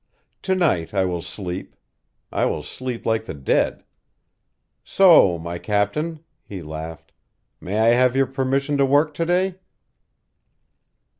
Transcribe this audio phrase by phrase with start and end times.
[0.41, 1.75] To night I will sleep.
[2.31, 3.83] I will sleep like the dead.
[4.83, 7.11] So, My Captain," he laughed,
[7.59, 9.59] "may I have your permission to work to day?"